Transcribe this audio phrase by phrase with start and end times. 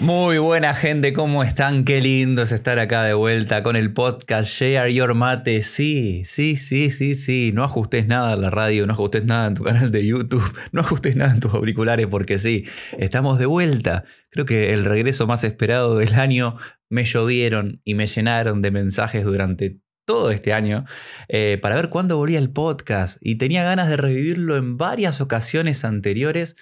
[0.00, 1.84] Muy buena gente, ¿cómo están?
[1.84, 5.62] Qué lindo es estar acá de vuelta con el podcast Share Your Mate.
[5.62, 7.52] Sí, sí, sí, sí, sí.
[7.54, 10.80] No ajustes nada en la radio, no ajustes nada en tu canal de YouTube, no
[10.80, 12.64] ajustes nada en tus auriculares porque sí,
[12.98, 14.02] estamos de vuelta.
[14.30, 16.56] Creo que el regreso más esperado del año
[16.88, 19.78] me llovieron y me llenaron de mensajes durante
[20.08, 20.86] todo este año
[21.28, 25.84] eh, para ver cuándo volvía el podcast y tenía ganas de revivirlo en varias ocasiones
[25.84, 26.56] anteriores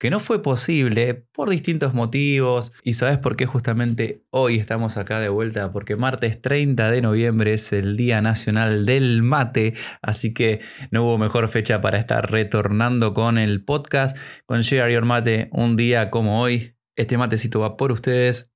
[0.00, 2.72] que no fue posible por distintos motivos.
[2.82, 5.70] ¿Y sabes por qué justamente hoy estamos acá de vuelta?
[5.70, 10.60] Porque martes 30 de noviembre es el Día Nacional del Mate, así que
[10.90, 14.16] no hubo mejor fecha para estar retornando con el podcast,
[14.46, 16.74] con Share Your Mate, un día como hoy.
[16.96, 18.50] Este matecito va por ustedes.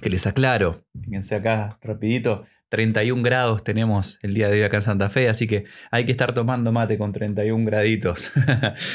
[0.00, 4.82] Que les aclaro, fíjense acá rapidito, 31 grados tenemos el día de hoy acá en
[4.82, 8.32] Santa Fe, así que hay que estar tomando mate con 31 graditos.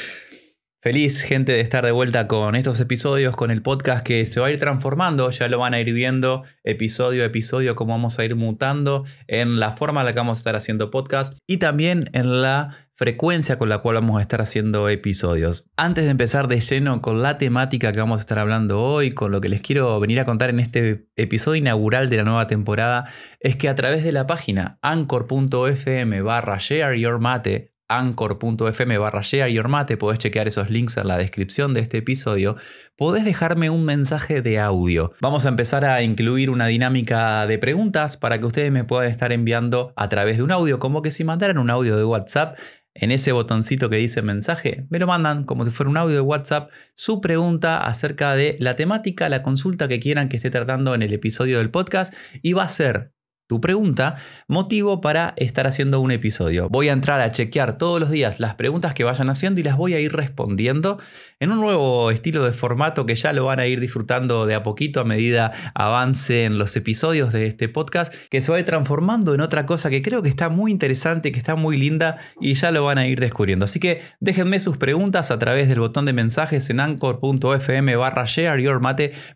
[0.82, 4.48] Feliz gente de estar de vuelta con estos episodios, con el podcast que se va
[4.48, 8.26] a ir transformando, ya lo van a ir viendo episodio a episodio, cómo vamos a
[8.26, 12.10] ir mutando en la forma en la que vamos a estar haciendo podcast y también
[12.12, 15.70] en la frecuencia con la cual vamos a estar haciendo episodios.
[15.78, 19.32] Antes de empezar de lleno con la temática que vamos a estar hablando hoy, con
[19.32, 23.06] lo que les quiero venir a contar en este episodio inaugural de la nueva temporada,
[23.40, 29.50] es que a través de la página anchor.fm barra share your mate, anchor.fm barra share
[29.50, 32.58] your mate, podés chequear esos links en la descripción de este episodio,
[32.98, 35.14] podés dejarme un mensaje de audio.
[35.22, 39.32] Vamos a empezar a incluir una dinámica de preguntas para que ustedes me puedan estar
[39.32, 42.60] enviando a través de un audio, como que si mandaran un audio de WhatsApp,
[42.94, 46.22] en ese botoncito que dice mensaje, me lo mandan como si fuera un audio de
[46.22, 51.02] WhatsApp, su pregunta acerca de la temática, la consulta que quieran que esté tratando en
[51.02, 53.14] el episodio del podcast y va a ser
[53.50, 54.16] tu pregunta,
[54.48, 56.70] motivo para estar haciendo un episodio.
[56.70, 59.76] Voy a entrar a chequear todos los días las preguntas que vayan haciendo y las
[59.76, 61.00] voy a ir respondiendo
[61.40, 64.62] en un nuevo estilo de formato que ya lo van a ir disfrutando de a
[64.62, 69.34] poquito a medida avancen los episodios de este podcast, que se va a ir transformando
[69.34, 72.70] en otra cosa que creo que está muy interesante, que está muy linda y ya
[72.70, 73.66] lo van a ir descubriendo.
[73.66, 78.62] Así que déjenme sus preguntas a través del botón de mensajes en anchor.fm barra share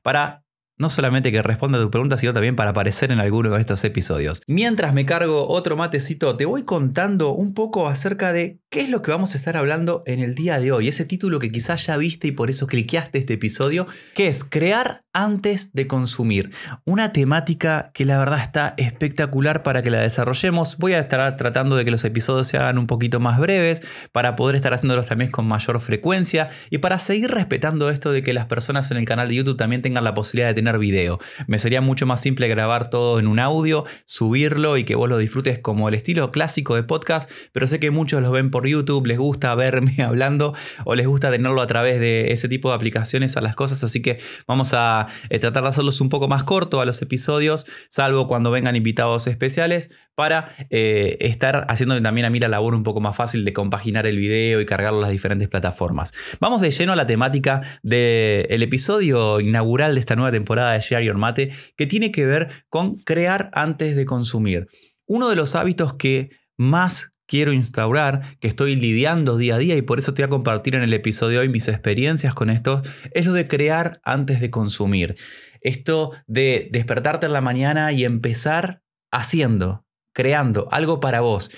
[0.03, 0.42] para
[0.83, 3.83] no solamente que responda a tu pregunta, sino también para aparecer en alguno de estos
[3.83, 4.43] episodios.
[4.47, 9.01] Mientras me cargo otro matecito, te voy contando un poco acerca de qué es lo
[9.01, 10.87] que vamos a estar hablando en el día de hoy.
[10.87, 15.05] Ese título que quizás ya viste y por eso cliqueaste este episodio, que es crear
[15.13, 16.51] antes de consumir.
[16.85, 20.77] Una temática que la verdad está espectacular para que la desarrollemos.
[20.79, 24.35] Voy a estar tratando de que los episodios se hagan un poquito más breves, para
[24.35, 28.47] poder estar haciéndolos también con mayor frecuencia y para seguir respetando esto de que las
[28.47, 31.19] personas en el canal de YouTube también tengan la posibilidad de tener video.
[31.47, 35.17] Me sería mucho más simple grabar todo en un audio, subirlo y que vos lo
[35.17, 39.05] disfrutes como el estilo clásico de podcast, pero sé que muchos lo ven por YouTube,
[39.07, 40.53] les gusta verme hablando
[40.85, 44.01] o les gusta tenerlo a través de ese tipo de aplicaciones a las cosas, así
[44.01, 48.27] que vamos a eh, tratar de hacerlos un poco más corto a los episodios, salvo
[48.27, 53.01] cuando vengan invitados especiales, para eh, estar haciendo también a mí la labor un poco
[53.01, 56.13] más fácil de compaginar el video y cargarlo a las diferentes plataformas.
[56.39, 61.03] Vamos de lleno a la temática del episodio inaugural de esta nueva temporada de Share
[61.03, 64.67] Your Mate, que tiene que ver con crear antes de consumir.
[65.05, 69.81] Uno de los hábitos que más quiero instaurar, que estoy lidiando día a día y
[69.81, 72.81] por eso te voy a compartir en el episodio de hoy mis experiencias con esto,
[73.11, 75.15] es lo de crear antes de consumir.
[75.61, 78.81] Esto de despertarte en la mañana y empezar
[79.11, 81.51] haciendo, creando algo para vos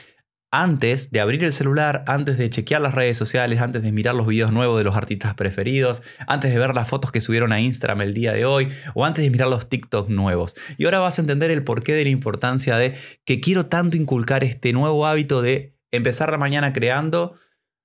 [0.56, 4.26] antes de abrir el celular, antes de chequear las redes sociales, antes de mirar los
[4.26, 8.02] videos nuevos de los artistas preferidos, antes de ver las fotos que subieron a Instagram
[8.02, 10.56] el día de hoy o antes de mirar los TikTok nuevos.
[10.78, 12.96] Y ahora vas a entender el porqué de la importancia de
[13.26, 17.36] que quiero tanto inculcar este nuevo hábito de empezar la mañana creando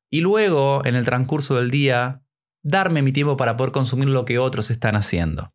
[0.08, 2.22] y luego en el transcurso del día
[2.62, 5.52] darme mi tiempo para poder consumir lo que otros están haciendo.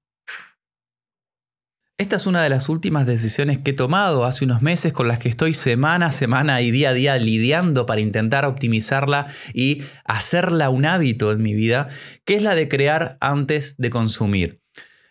[1.98, 5.18] Esta es una de las últimas decisiones que he tomado hace unos meses con las
[5.18, 10.70] que estoy semana a semana y día a día lidiando para intentar optimizarla y hacerla
[10.70, 11.88] un hábito en mi vida,
[12.26, 14.62] que es la de crear antes de consumir.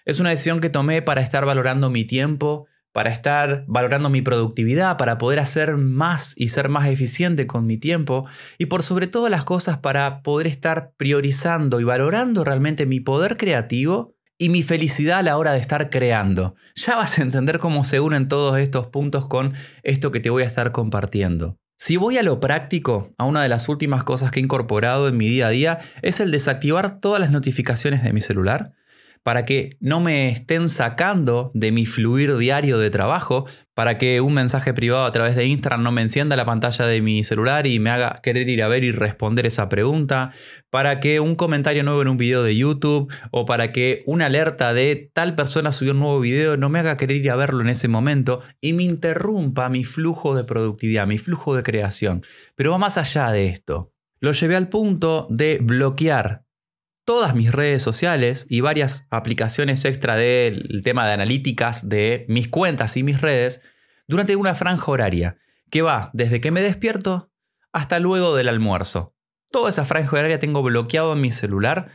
[0.04, 4.98] Es una decisión que tomé para estar valorando mi tiempo, para estar valorando mi productividad,
[4.98, 8.26] para poder hacer más y ser más eficiente con mi tiempo
[8.58, 13.38] y por sobre todas las cosas para poder estar priorizando y valorando realmente mi poder
[13.38, 16.54] creativo y mi felicidad a la hora de estar creando.
[16.74, 20.42] Ya vas a entender cómo se unen todos estos puntos con esto que te voy
[20.42, 21.56] a estar compartiendo.
[21.78, 25.16] Si voy a lo práctico, a una de las últimas cosas que he incorporado en
[25.16, 28.74] mi día a día es el desactivar todas las notificaciones de mi celular
[29.24, 34.34] para que no me estén sacando de mi fluir diario de trabajo, para que un
[34.34, 37.80] mensaje privado a través de Instagram no me encienda la pantalla de mi celular y
[37.80, 40.32] me haga querer ir a ver y responder esa pregunta,
[40.70, 44.74] para que un comentario nuevo en un video de YouTube o para que una alerta
[44.74, 47.70] de tal persona subió un nuevo video no me haga querer ir a verlo en
[47.70, 52.22] ese momento y me interrumpa mi flujo de productividad, mi flujo de creación.
[52.56, 53.90] Pero va más allá de esto.
[54.20, 56.43] Lo llevé al punto de bloquear
[57.04, 62.96] todas mis redes sociales y varias aplicaciones extra del tema de analíticas de mis cuentas
[62.96, 63.62] y mis redes
[64.08, 65.38] durante una franja horaria
[65.70, 67.30] que va desde que me despierto
[67.72, 69.14] hasta luego del almuerzo.
[69.50, 71.90] Toda esa franja horaria tengo bloqueado en mi celular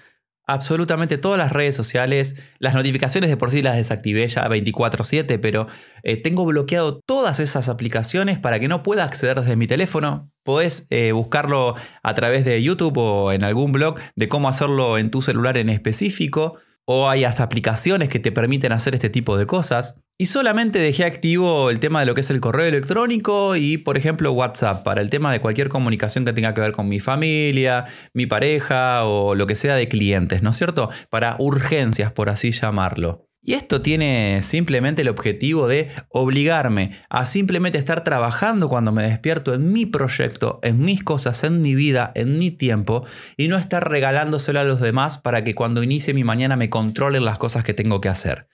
[0.49, 2.35] absolutamente todas las redes sociales.
[2.57, 5.67] Las notificaciones de por sí las desactivé ya 24/7, pero
[6.03, 10.31] eh, tengo bloqueado todas esas aplicaciones para que no pueda acceder desde mi teléfono.
[10.43, 15.11] Podés eh, buscarlo a través de YouTube o en algún blog de cómo hacerlo en
[15.11, 16.55] tu celular en específico
[16.91, 19.99] o hay hasta aplicaciones que te permiten hacer este tipo de cosas.
[20.17, 23.95] Y solamente dejé activo el tema de lo que es el correo electrónico y, por
[23.95, 27.85] ejemplo, WhatsApp para el tema de cualquier comunicación que tenga que ver con mi familia,
[28.15, 30.89] mi pareja o lo que sea de clientes, ¿no es cierto?
[31.11, 33.28] Para urgencias, por así llamarlo.
[33.41, 39.53] Y esto tiene simplemente el objetivo de obligarme a simplemente estar trabajando cuando me despierto
[39.53, 43.05] en mi proyecto, en mis cosas, en mi vida, en mi tiempo,
[43.37, 47.23] y no estar regalándoselo a los demás para que cuando inicie mi mañana me controlen
[47.23, 48.49] las cosas que tengo que hacer.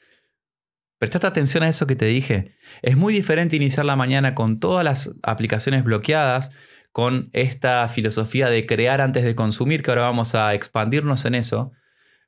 [0.99, 2.55] Prestate atención a eso que te dije.
[2.81, 6.51] Es muy diferente iniciar la mañana con todas las aplicaciones bloqueadas,
[6.91, 11.73] con esta filosofía de crear antes de consumir, que ahora vamos a expandirnos en eso.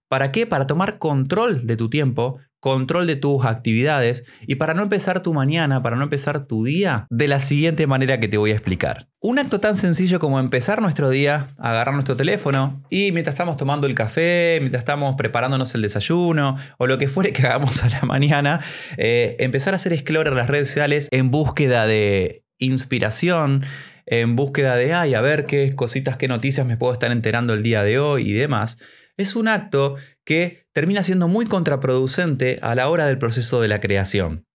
[0.10, 0.46] ¿Para qué?
[0.46, 5.34] Para tomar control de tu tiempo, control de tus actividades y para no empezar tu
[5.34, 9.08] mañana, para no empezar tu día de la siguiente manera que te voy a explicar.
[9.20, 13.88] Un acto tan sencillo como empezar nuestro día, agarrar nuestro teléfono y mientras estamos tomando
[13.88, 18.02] el café, mientras estamos preparándonos el desayuno o lo que fuere que hagamos a la
[18.02, 18.62] mañana,
[18.98, 23.64] eh, empezar a hacer explorar las redes sociales en búsqueda de inspiración,
[24.06, 27.62] en búsqueda de, ay, a ver qué cositas, qué noticias me puedo estar enterando el
[27.62, 28.78] día de hoy y demás
[29.18, 29.96] es un acto
[30.28, 34.46] que termina siendo muy contraproducente a la hora del proceso de la creación.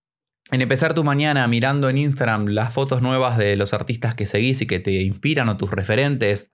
[0.50, 4.60] En empezar tu mañana mirando en Instagram las fotos nuevas de los artistas que seguís
[4.60, 6.52] y que te inspiran o tus referentes,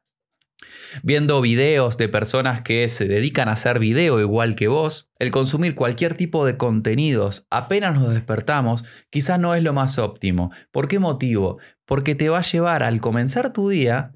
[1.02, 5.74] viendo videos de personas que se dedican a hacer video igual que vos, el consumir
[5.74, 10.52] cualquier tipo de contenidos apenas nos despertamos quizás no es lo más óptimo.
[10.70, 11.58] ¿Por qué motivo?
[11.86, 14.12] Porque te va a llevar al comenzar tu día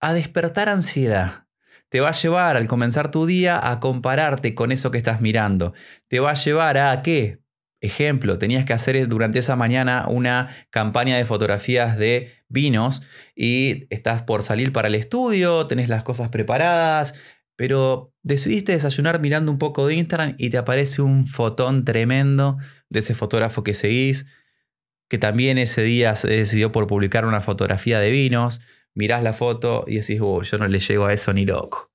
[0.00, 1.43] a despertar ansiedad
[1.94, 5.74] te va a llevar al comenzar tu día a compararte con eso que estás mirando.
[6.08, 7.38] Te va a llevar a qué?
[7.80, 13.04] Ejemplo, tenías que hacer durante esa mañana una campaña de fotografías de vinos
[13.36, 17.14] y estás por salir para el estudio, tenés las cosas preparadas,
[17.54, 22.56] pero decidiste desayunar mirando un poco de Instagram y te aparece un fotón tremendo
[22.88, 24.26] de ese fotógrafo que seguís,
[25.08, 28.60] que también ese día se decidió por publicar una fotografía de vinos
[28.94, 31.94] mirás la foto y decís, yo no le llego a eso ni loco.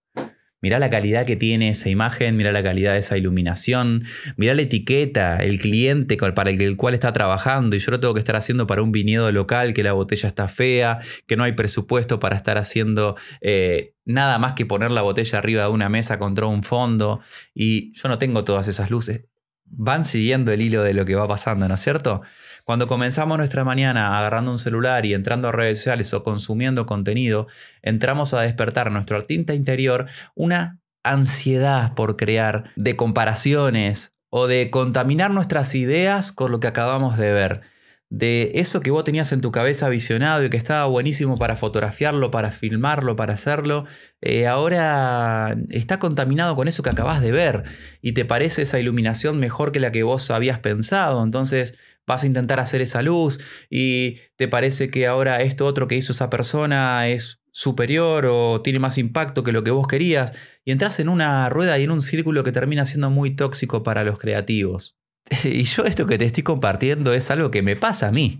[0.61, 4.03] Mirá la calidad que tiene esa imagen, mirá la calidad de esa iluminación,
[4.35, 8.19] mirá la etiqueta, el cliente para el cual está trabajando y yo lo tengo que
[8.19, 12.19] estar haciendo para un viñedo local, que la botella está fea, que no hay presupuesto
[12.19, 16.45] para estar haciendo eh, nada más que poner la botella arriba de una mesa contra
[16.47, 17.21] un fondo
[17.53, 19.21] y yo no tengo todas esas luces.
[19.71, 22.21] Van siguiendo el hilo de lo que va pasando, ¿no es cierto?
[22.63, 27.47] Cuando comenzamos nuestra mañana agarrando un celular y entrando a redes sociales o consumiendo contenido,
[27.81, 35.31] entramos a despertar nuestro artista interior una ansiedad por crear de comparaciones o de contaminar
[35.31, 37.61] nuestras ideas con lo que acabamos de ver
[38.09, 42.31] de eso que vos tenías en tu cabeza visionado y que estaba buenísimo para fotografiarlo,
[42.31, 43.85] para filmarlo, para hacerlo,
[44.21, 47.63] eh, ahora está contaminado con eso que acabas de ver
[48.01, 51.23] y te parece esa iluminación mejor que la que vos habías pensado.
[51.23, 51.75] Entonces
[52.07, 53.39] vas a intentar hacer esa luz
[53.69, 58.79] y te parece que ahora esto otro que hizo esa persona es superior o tiene
[58.79, 60.33] más impacto que lo que vos querías
[60.65, 64.03] y entras en una rueda y en un círculo que termina siendo muy tóxico para
[64.03, 64.99] los creativos.
[65.43, 68.39] Y yo esto que te estoy compartiendo es algo que me pasa a mí.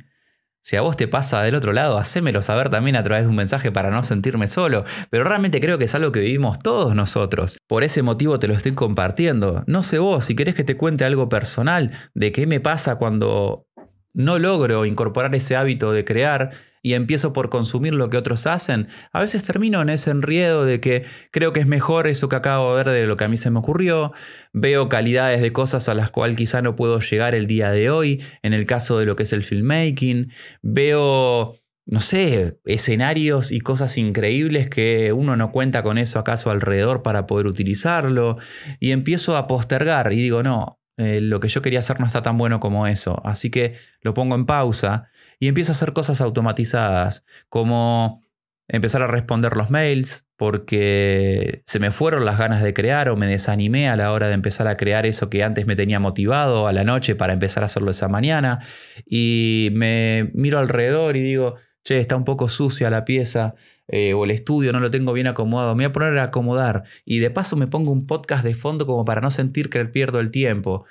[0.62, 3.36] Si a vos te pasa del otro lado, hacémelo saber también a través de un
[3.36, 4.84] mensaje para no sentirme solo.
[5.10, 7.58] Pero realmente creo que es algo que vivimos todos nosotros.
[7.66, 9.64] Por ese motivo te lo estoy compartiendo.
[9.68, 13.66] No sé vos, si querés que te cuente algo personal de qué me pasa cuando
[14.14, 16.52] no logro incorporar ese hábito de crear
[16.82, 20.80] y empiezo por consumir lo que otros hacen, a veces termino en ese enriedo de
[20.80, 23.38] que creo que es mejor eso que acabo de ver de lo que a mí
[23.38, 24.14] se me ocurrió,
[24.54, 28.24] veo calidades de cosas a las cuales quizá no puedo llegar el día de hoy,
[28.44, 31.56] en el caso de lo que es el filmmaking, veo
[31.90, 36.52] no sé, escenarios y cosas increíbles que uno no cuenta con eso acá a su
[36.52, 38.38] alrededor para poder utilizarlo.
[38.80, 42.22] Y empiezo a postergar y digo, no, eh, lo que yo quería hacer no está
[42.22, 43.22] tan bueno como eso.
[43.24, 48.22] Así que lo pongo en pausa y empiezo a hacer cosas automatizadas, como
[48.68, 53.28] empezar a responder los mails, porque se me fueron las ganas de crear o me
[53.28, 56.74] desanimé a la hora de empezar a crear eso que antes me tenía motivado a
[56.74, 58.60] la noche para empezar a hacerlo esa mañana.
[59.06, 63.56] Y me miro alrededor y digo, che, está un poco sucia la pieza.
[63.92, 66.84] Eh, o el estudio no lo tengo bien acomodado, me voy a poner a acomodar
[67.06, 70.20] y de paso me pongo un podcast de fondo como para no sentir que pierdo
[70.20, 70.86] el tiempo.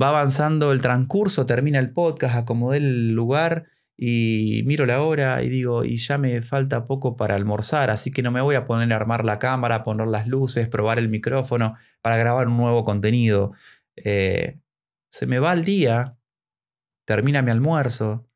[0.00, 3.66] Va avanzando el transcurso, termina el podcast, acomodé el lugar
[3.98, 8.22] y miro la hora y digo, y ya me falta poco para almorzar, así que
[8.22, 11.74] no me voy a poner a armar la cámara, poner las luces, probar el micrófono
[12.00, 13.52] para grabar un nuevo contenido.
[13.96, 14.58] Eh,
[15.10, 16.16] se me va el día,
[17.04, 18.27] termina mi almuerzo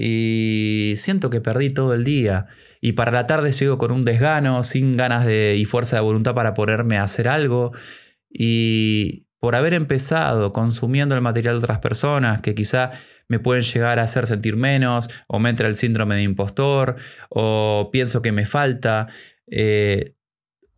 [0.00, 2.46] y siento que perdí todo el día.
[2.80, 6.36] Y para la tarde sigo con un desgano, sin ganas de, y fuerza de voluntad
[6.36, 7.72] para ponerme a hacer algo.
[8.30, 12.92] Y por haber empezado consumiendo el material de otras personas que quizá
[13.26, 16.94] me pueden llegar a hacer sentir menos, o me entra el síndrome de impostor,
[17.28, 19.08] o pienso que me falta,
[19.50, 20.14] eh,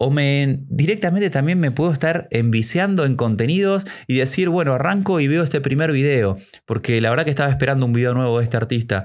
[0.02, 5.28] o me directamente también me puedo estar enviciando en contenidos y decir, bueno, arranco y
[5.28, 8.56] veo este primer video, porque la verdad que estaba esperando un video nuevo de este
[8.56, 9.04] artista.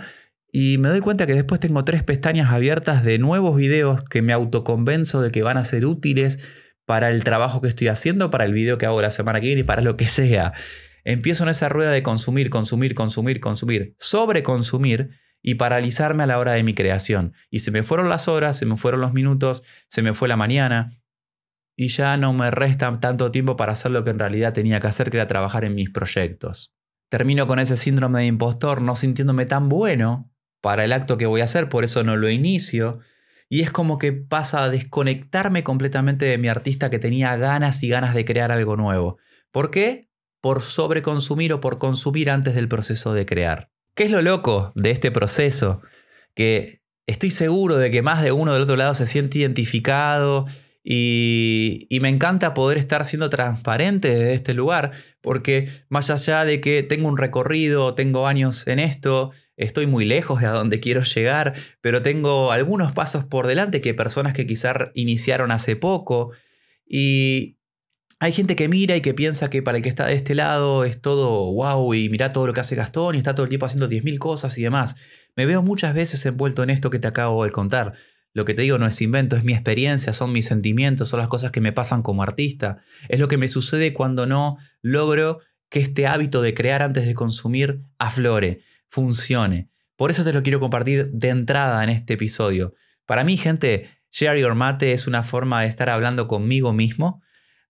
[0.53, 4.31] Y me doy cuenta que después tengo tres pestañas abiertas de nuevos videos que me
[4.31, 6.39] autoconvenzo de que van a ser útiles
[6.85, 9.61] para el trabajo que estoy haciendo, para el video que hago la semana que viene
[9.61, 10.53] y para lo que sea.
[11.03, 15.09] Empiezo en esa rueda de consumir, consumir, consumir, consumir, sobreconsumir
[15.47, 17.33] y paralizarme a la hora de mi creación.
[17.51, 20.37] Y se me fueron las horas, se me fueron los minutos, se me fue la
[20.37, 20.99] mañana
[21.77, 24.87] y ya no me resta tanto tiempo para hacer lo que en realidad tenía que
[24.87, 26.73] hacer, que era trabajar en mis proyectos.
[27.09, 31.41] Termino con ese síndrome de impostor, no sintiéndome tan bueno para el acto que voy
[31.41, 33.01] a hacer, por eso no lo inicio.
[33.47, 37.89] Y es como que pasa a desconectarme completamente de mi artista que tenía ganas y
[37.89, 39.19] ganas de crear algo nuevo.
[39.51, 40.09] ¿Por qué?
[40.45, 43.71] por sobreconsumir o por consumir antes del proceso de crear.
[43.95, 45.81] ¿Qué es lo loco de este proceso?
[46.35, 50.45] Que estoy seguro de que más de uno del otro lado se siente identificado
[50.83, 56.83] y, me encanta poder estar siendo transparente desde este lugar, porque más allá de que
[56.83, 61.53] tengo un recorrido, tengo años en esto, estoy muy lejos de a donde quiero llegar,
[61.79, 66.31] pero tengo algunos pasos por delante que personas que quizás iniciaron hace poco.
[66.85, 67.57] Y,
[68.19, 70.85] hay gente que mira y que piensa que para el que está de este lado
[70.85, 73.65] es todo wow y mira todo lo que hace Gastón y está todo el tiempo
[73.65, 74.95] haciendo 10.000 cosas y demás.
[75.35, 77.93] Me veo muchas veces envuelto en esto que te acabo de contar.
[78.33, 81.27] Lo que te digo no es invento, es mi experiencia, son mis sentimientos, son las
[81.27, 82.77] cosas que me pasan como artista.
[83.09, 87.13] Es lo que me sucede cuando no logro que este hábito de crear antes de
[87.15, 89.69] consumir aflore, funcione.
[89.97, 92.73] Por eso te lo quiero compartir de entrada en este episodio.
[93.05, 97.21] Para mí, gente, Share Your Mate es una forma de estar hablando conmigo mismo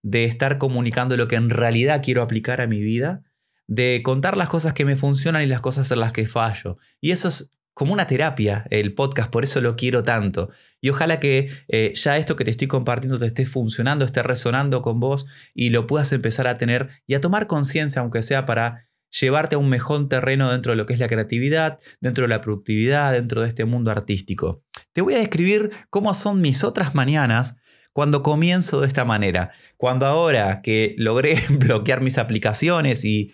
[0.05, 3.23] de estar comunicando lo que en realidad quiero aplicar a mi vida,
[3.65, 6.77] de contar las cosas que me funcionan y las cosas en las que fallo.
[7.01, 10.51] Y eso es como una terapia, el podcast, por eso lo quiero tanto.
[10.79, 14.83] Y ojalá que eh, ya esto que te estoy compartiendo te esté funcionando, esté resonando
[14.83, 18.87] con vos y lo puedas empezar a tener y a tomar conciencia, aunque sea para
[19.09, 22.41] llevarte a un mejor terreno dentro de lo que es la creatividad, dentro de la
[22.41, 24.61] productividad, dentro de este mundo artístico.
[24.93, 27.57] Te voy a describir cómo son mis otras mañanas
[27.95, 33.33] cuando comienzo de esta manera, cuando ahora que logré bloquear mis aplicaciones y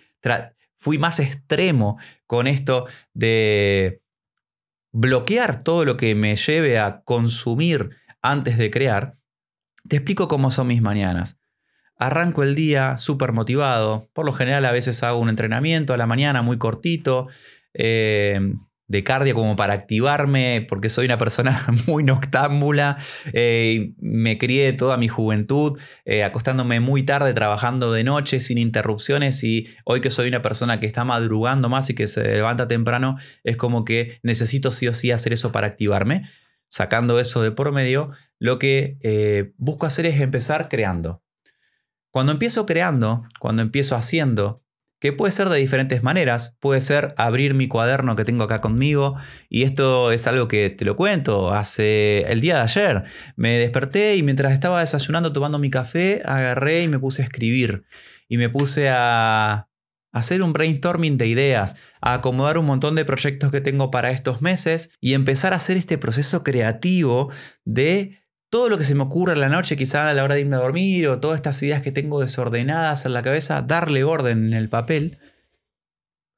[0.76, 4.04] fui más extremo con esto de
[4.92, 7.90] bloquear todo lo que me lleve a consumir
[8.22, 9.16] antes de crear,
[9.88, 11.40] te explico cómo son mis mañanas.
[11.96, 16.06] Arranco el día súper motivado, por lo general a veces hago un entrenamiento a la
[16.06, 17.26] mañana muy cortito,
[17.74, 18.38] eh,
[18.92, 22.98] de cardio como para activarme, porque soy una persona muy noctámbula.
[23.32, 29.42] Eh, me crié toda mi juventud eh, acostándome muy tarde, trabajando de noche sin interrupciones
[29.44, 33.16] y hoy que soy una persona que está madrugando más y que se levanta temprano,
[33.44, 36.28] es como que necesito sí o sí hacer eso para activarme.
[36.68, 41.22] Sacando eso de por medio, lo que eh, busco hacer es empezar creando.
[42.10, 44.62] Cuando empiezo creando, cuando empiezo haciendo,
[45.02, 46.56] que puede ser de diferentes maneras.
[46.60, 49.16] Puede ser abrir mi cuaderno que tengo acá conmigo
[49.48, 51.52] y esto es algo que te lo cuento.
[51.52, 53.04] Hace el día de ayer
[53.34, 57.82] me desperté y mientras estaba desayunando tomando mi café, agarré y me puse a escribir
[58.28, 59.68] y me puse a
[60.12, 64.40] hacer un brainstorming de ideas, a acomodar un montón de proyectos que tengo para estos
[64.40, 67.32] meses y empezar a hacer este proceso creativo
[67.64, 68.21] de
[68.52, 70.56] todo lo que se me ocurre en la noche, quizá a la hora de irme
[70.56, 74.52] a dormir, o todas estas ideas que tengo desordenadas en la cabeza, darle orden en
[74.52, 75.18] el papel.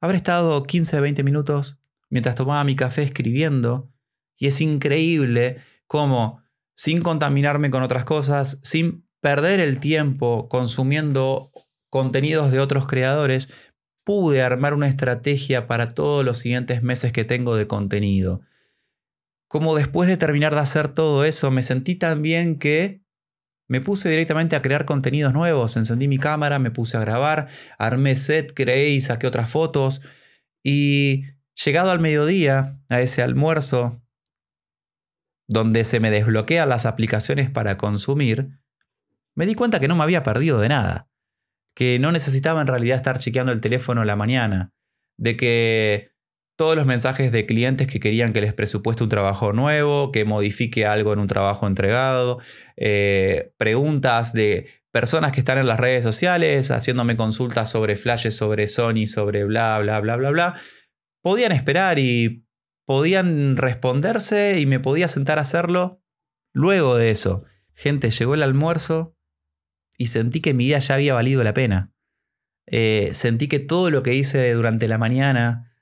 [0.01, 1.77] Habré estado 15, 20 minutos
[2.11, 3.91] mientras tomaba mi café escribiendo
[4.39, 5.57] Y es increíble
[5.89, 6.41] cómo,
[6.77, 11.51] sin contaminarme con otras cosas, sin perder el tiempo consumiendo
[11.91, 13.49] contenidos de otros creadores,
[14.05, 18.43] pude armar una estrategia para todos los siguientes meses que tengo de contenido.
[19.55, 23.05] Como después de terminar de hacer todo eso, me sentí tan bien que
[23.69, 25.77] me puse directamente a crear contenidos nuevos.
[25.77, 27.47] Encendí mi cámara, me puse a grabar,
[27.79, 30.01] armé set, creé saqué otras fotos.
[30.65, 31.27] Y
[31.65, 34.03] llegado al mediodía, a ese almuerzo,
[35.47, 38.59] donde se me desbloquean las aplicaciones para consumir,
[39.37, 41.09] me di cuenta que no me había perdido de nada
[41.77, 44.73] que no necesitaba en realidad estar chequeando el teléfono la mañana,
[45.17, 46.14] de que
[46.57, 50.87] todos los mensajes de clientes que querían que les presupueste un trabajo nuevo, que modifique
[50.87, 52.39] algo en un trabajo entregado,
[52.77, 58.69] eh, preguntas de personas que están en las redes sociales haciéndome consultas sobre flashes, sobre
[58.69, 60.61] Sony, sobre bla, bla, bla, bla, bla,
[61.23, 62.47] podían esperar y
[62.87, 66.01] podían responderse y me podía sentar a hacerlo
[66.53, 67.45] luego de eso.
[67.73, 69.15] Gente, llegó el almuerzo,
[69.97, 71.93] y sentí que mi día ya había valido la pena.
[72.67, 75.74] Eh, sentí que todo lo que hice durante la mañana,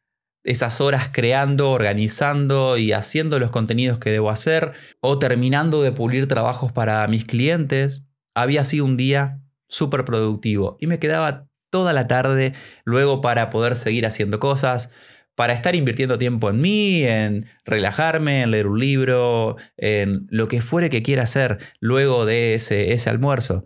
[0.45, 6.27] esas horas creando, organizando y haciendo los contenidos que debo hacer, o terminando de pulir
[6.27, 8.03] trabajos para mis clientes,
[8.35, 12.53] había sido un día súper productivo y me quedaba toda la tarde
[12.85, 14.91] luego para poder seguir haciendo cosas,
[15.35, 20.61] para estar invirtiendo tiempo en mí, en relajarme, en leer un libro, en lo que
[20.61, 23.65] fuere que quiera hacer luego de ese, ese almuerzo.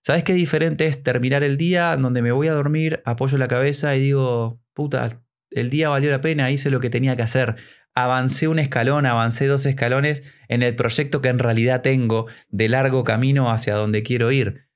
[0.00, 3.94] ¿Sabes qué diferente es terminar el día donde me voy a dormir, apoyo la cabeza
[3.94, 5.22] y digo, puta,
[5.54, 7.56] el día valió la pena, hice lo que tenía que hacer,
[7.94, 13.04] avancé un escalón, avancé dos escalones en el proyecto que en realidad tengo de largo
[13.04, 14.68] camino hacia donde quiero ir?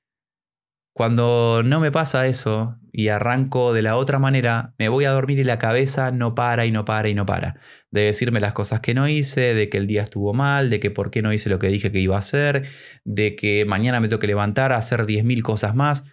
[0.93, 5.37] Cuando no me pasa eso y arranco de la otra manera, me voy a dormir
[5.37, 7.59] y la cabeza no para y no para y no para.
[7.91, 10.89] De decirme las cosas que no hice, de que el día estuvo mal, de que
[10.89, 12.67] por qué no hice lo que dije que iba a hacer,
[13.03, 16.03] de que mañana me tengo que levantar a hacer 10.000 cosas más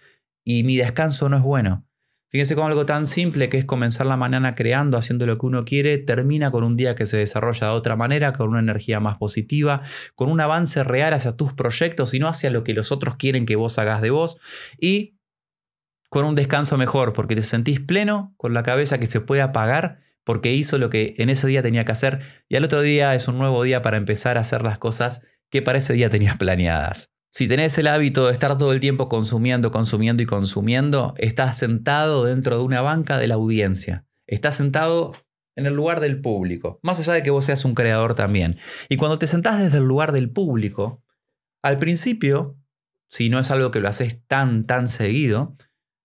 [0.43, 1.87] y mi descanso no es bueno.
[2.35, 5.63] Fíjense cómo algo tan simple que es comenzar la mañana creando, haciendo lo que uno
[5.63, 9.15] quiere, termina con un día que se desarrolla de otra manera, con una energía más
[9.15, 9.83] positiva,
[10.15, 13.45] con un avance real hacia tus proyectos y no hacia lo que los otros quieren
[13.45, 14.37] que vos hagas de vos
[14.77, 15.17] y
[16.09, 19.99] con un descanso mejor porque te sentís pleno, con la cabeza que se puede apagar
[20.25, 23.29] porque hizo lo que en ese día tenía que hacer y al otro día es
[23.29, 27.14] un nuevo día para empezar a hacer las cosas que para ese día tenías planeadas.
[27.37, 32.23] Si tenés el hábito de estar todo el tiempo consumiendo, consumiendo y consumiendo, estás sentado
[32.23, 34.05] dentro de una banca de la audiencia.
[34.25, 35.11] Estás sentado
[35.57, 38.57] en el lugar del público, más allá de que vos seas un creador también.
[38.87, 41.03] Y cuando te sentás desde el lugar del público,
[41.61, 42.57] al principio,
[43.09, 45.57] si no es algo que lo haces tan, tan seguido,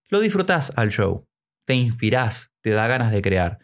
[0.09, 1.29] lo disfrutás al show,
[1.65, 3.61] te inspirás, te da ganas de crear.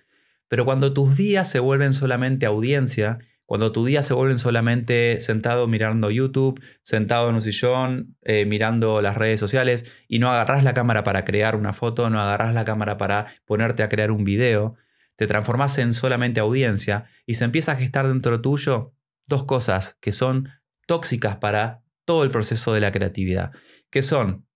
[0.46, 5.66] Pero cuando tus días se vuelven solamente audiencia, cuando tu día se vuelven solamente sentado
[5.68, 10.74] mirando YouTube, sentado en un sillón, eh, mirando las redes sociales y no agarras la
[10.74, 14.74] cámara para crear una foto, no agarras la cámara para ponerte a crear un video,
[15.14, 18.92] te transformas en solamente audiencia y se empieza a gestar dentro tuyo
[19.26, 20.50] dos cosas que son
[20.86, 23.52] tóxicas para todo el proceso de la creatividad,
[23.90, 24.46] que son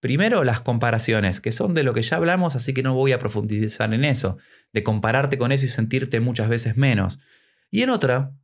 [0.00, 3.18] Primero, las comparaciones, que son de lo que ya hablamos, así que no voy a
[3.18, 4.38] profundizar en eso,
[4.72, 7.18] de compararte con eso y sentirte muchas veces menos.
[7.70, 8.34] Y en otra,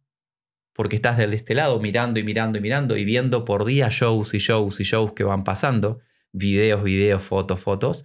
[0.74, 4.34] porque estás de este lado mirando y mirando y mirando y viendo por día shows
[4.34, 6.00] y shows y shows que van pasando,
[6.32, 8.04] videos, videos, fotos, fotos,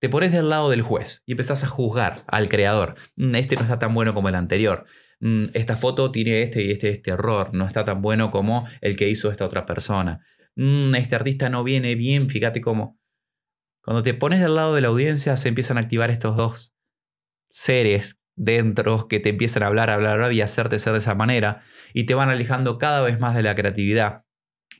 [0.00, 2.96] te pones del lado del juez y empezás a juzgar al creador.
[3.14, 4.84] Mm, este no está tan bueno como el anterior.
[5.20, 7.54] Mm, esta foto tiene este y este, este error.
[7.54, 10.26] No está tan bueno como el que hizo esta otra persona.
[10.56, 12.98] Mm, este artista no viene bien, fíjate cómo.
[13.80, 16.74] Cuando te pones del lado de la audiencia se empiezan a activar estos dos
[17.48, 21.62] seres dentro que te empiezan a hablar, hablar, hablar y hacerte ser de esa manera
[21.92, 24.24] y te van alejando cada vez más de la creatividad,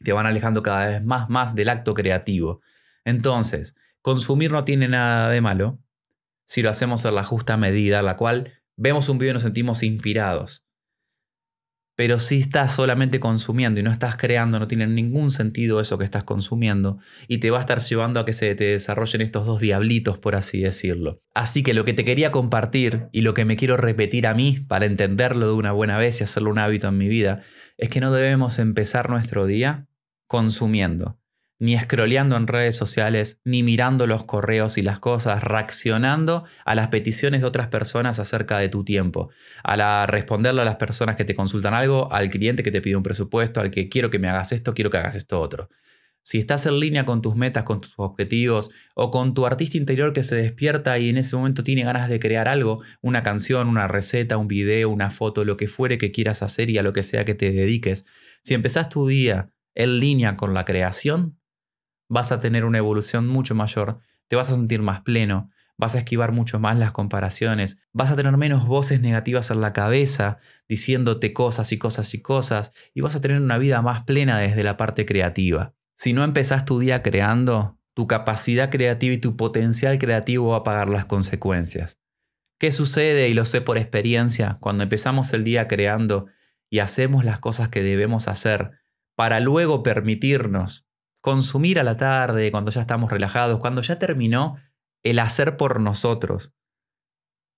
[0.02, 2.60] te van alejando cada vez más, más del acto creativo.
[3.04, 5.80] Entonces, consumir no tiene nada de malo
[6.44, 9.82] si lo hacemos en la justa medida, la cual vemos un video y nos sentimos
[9.82, 10.66] inspirados.
[11.94, 16.04] Pero si estás solamente consumiendo y no estás creando, no tiene ningún sentido eso que
[16.04, 19.60] estás consumiendo y te va a estar llevando a que se te desarrollen estos dos
[19.60, 21.20] diablitos, por así decirlo.
[21.34, 24.60] Así que lo que te quería compartir y lo que me quiero repetir a mí
[24.66, 27.42] para entenderlo de una buena vez y hacerlo un hábito en mi vida,
[27.76, 29.86] es que no debemos empezar nuestro día
[30.26, 31.21] consumiendo
[31.62, 36.88] ni scrolleando en redes sociales, ni mirando los correos y las cosas, reaccionando a las
[36.88, 39.30] peticiones de otras personas acerca de tu tiempo,
[39.62, 42.96] a la, responderle a las personas que te consultan algo, al cliente que te pide
[42.96, 45.68] un presupuesto, al que quiero que me hagas esto, quiero que hagas esto otro.
[46.24, 50.12] Si estás en línea con tus metas, con tus objetivos, o con tu artista interior
[50.12, 53.86] que se despierta y en ese momento tiene ganas de crear algo, una canción, una
[53.86, 57.04] receta, un video, una foto, lo que fuere que quieras hacer y a lo que
[57.04, 58.04] sea que te dediques,
[58.42, 61.38] si empezás tu día en línea con la creación,
[62.08, 65.98] vas a tener una evolución mucho mayor, te vas a sentir más pleno, vas a
[65.98, 70.38] esquivar mucho más las comparaciones, vas a tener menos voces negativas en la cabeza
[70.68, 74.62] diciéndote cosas y cosas y cosas, y vas a tener una vida más plena desde
[74.62, 75.74] la parte creativa.
[75.96, 80.62] Si no empezás tu día creando, tu capacidad creativa y tu potencial creativo va a
[80.62, 82.00] pagar las consecuencias.
[82.58, 83.28] ¿Qué sucede?
[83.28, 86.26] Y lo sé por experiencia, cuando empezamos el día creando
[86.70, 88.70] y hacemos las cosas que debemos hacer
[89.16, 90.88] para luego permitirnos
[91.22, 94.56] consumir a la tarde, cuando ya estamos relajados, cuando ya terminó
[95.02, 96.52] el hacer por nosotros.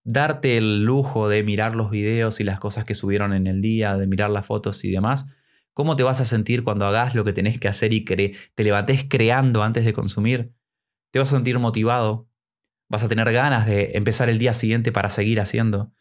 [0.04, 3.96] Darte el lujo de mirar los videos y las cosas que subieron en el día,
[3.96, 5.26] de mirar las fotos y demás,
[5.74, 9.04] ¿Cómo te vas a sentir cuando hagas lo que tenés que hacer y te levantes
[9.08, 10.54] creando antes de consumir?
[11.10, 12.28] Te vas a sentir motivado.
[12.88, 15.92] Vas a tener ganas de empezar el día siguiente para seguir haciendo.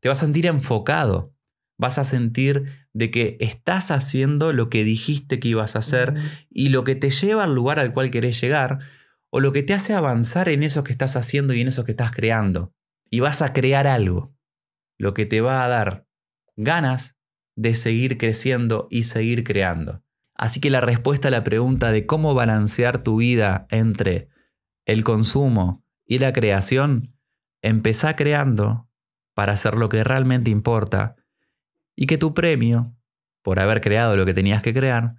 [0.00, 1.33] Te vas a sentir enfocado.
[1.76, 6.14] Vas a sentir de que estás haciendo lo que dijiste que ibas a hacer
[6.50, 8.78] y lo que te lleva al lugar al cual querés llegar
[9.30, 11.90] o lo que te hace avanzar en eso que estás haciendo y en eso que
[11.90, 12.72] estás creando.
[13.10, 14.36] Y vas a crear algo,
[14.96, 16.06] lo que te va a dar
[16.56, 17.16] ganas
[17.56, 20.04] de seguir creciendo y seguir creando.
[20.36, 24.28] Así que la respuesta a la pregunta de cómo balancear tu vida entre
[24.84, 27.16] el consumo y la creación,
[27.62, 28.88] empezá creando
[29.34, 31.16] para hacer lo que realmente importa
[31.96, 32.96] y que tu premio,
[33.42, 35.14] por haber creado lo que tenías que crear,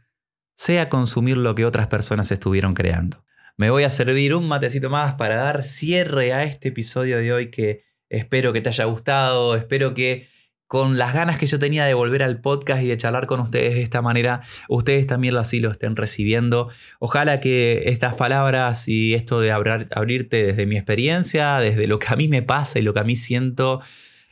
[0.56, 3.24] sea consumir lo que otras personas estuvieron creando.
[3.58, 7.52] Me voy a servir un matecito más para dar cierre a este episodio de hoy
[7.52, 10.28] que espero que te haya gustado, espero que
[10.68, 13.76] con las ganas que yo tenía de volver al podcast y de charlar con ustedes
[13.76, 16.70] de esta manera, ustedes también así lo estén recibiendo.
[17.00, 22.16] Ojalá que estas palabras y esto de abrirte desde mi experiencia, desde lo que a
[22.16, 23.82] mí me pasa y lo que a mí siento,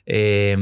[0.06, 0.58] eh,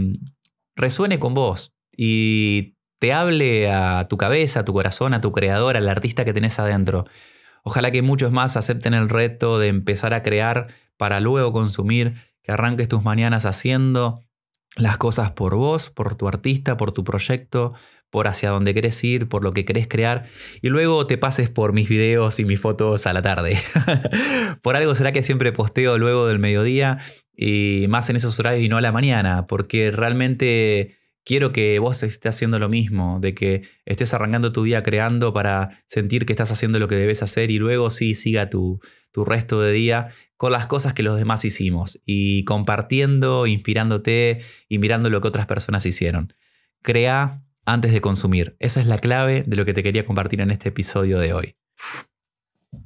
[0.76, 5.76] resuene con vos y te hable a tu cabeza, a tu corazón, a tu creador,
[5.76, 7.06] al artista que tenés adentro.
[7.64, 12.52] Ojalá que muchos más acepten el reto de empezar a crear para luego consumir, que
[12.52, 14.22] arranques tus mañanas haciendo
[14.76, 17.74] las cosas por vos, por tu artista, por tu proyecto,
[18.12, 20.26] por hacia dónde querés ir, por lo que querés crear,
[20.62, 23.58] y luego te pases por mis videos y mis fotos a la tarde.
[24.62, 27.00] por algo será que siempre posteo luego del mediodía
[27.36, 32.04] y más en esos horarios y no a la mañana, porque realmente quiero que vos
[32.04, 36.52] estés haciendo lo mismo, de que estés arrancando tu día creando para sentir que estás
[36.52, 38.80] haciendo lo que debes hacer y luego sí siga tu,
[39.12, 44.80] tu resto de día con las cosas que los demás hicimos y compartiendo, inspirándote y
[44.80, 46.34] mirando lo que otras personas hicieron.
[46.82, 48.56] Crea antes de consumir.
[48.60, 51.56] Esa es la clave de lo que te quería compartir en este episodio de hoy.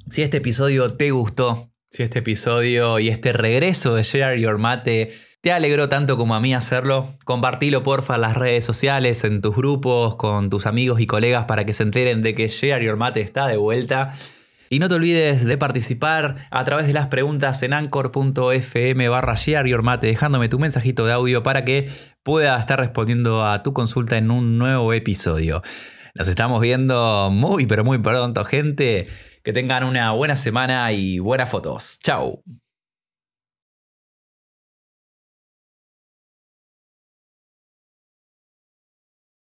[0.09, 5.13] Si este episodio te gustó, si este episodio y este regreso de Share Your Mate
[5.41, 9.55] te alegró tanto como a mí hacerlo, compartilo porfa en las redes sociales, en tus
[9.55, 13.21] grupos, con tus amigos y colegas para que se enteren de que Share Your Mate
[13.21, 14.13] está de vuelta.
[14.69, 19.35] Y no te olvides de participar a través de las preguntas en anchor.fm barra
[19.83, 21.89] Mate, dejándome tu mensajito de audio para que
[22.23, 25.61] pueda estar respondiendo a tu consulta en un nuevo episodio.
[26.15, 29.07] Nos estamos viendo muy pero muy pronto, gente.
[29.43, 31.99] Que tengan una buena semana y buenas fotos.
[32.01, 32.41] Chao.